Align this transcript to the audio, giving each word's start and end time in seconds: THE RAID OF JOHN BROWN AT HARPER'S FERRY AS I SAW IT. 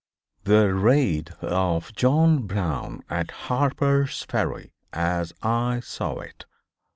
THE 0.45 0.73
RAID 0.73 1.29
OF 1.41 1.93
JOHN 1.93 2.47
BROWN 2.47 3.03
AT 3.07 3.29
HARPER'S 3.49 4.23
FERRY 4.23 4.71
AS 4.91 5.31
I 5.43 5.79
SAW 5.83 6.21
IT. 6.21 6.45